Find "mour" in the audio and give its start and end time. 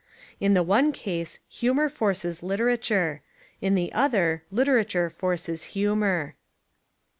5.95-6.33